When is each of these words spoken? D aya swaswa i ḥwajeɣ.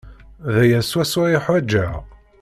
D 0.53 0.55
aya 0.63 0.79
swaswa 0.89 1.23
i 1.35 1.37
ḥwajeɣ. 1.45 1.93